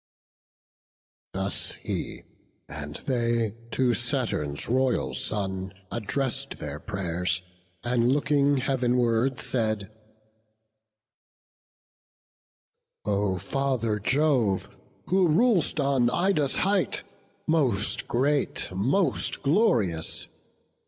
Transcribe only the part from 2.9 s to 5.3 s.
they to Saturn's royal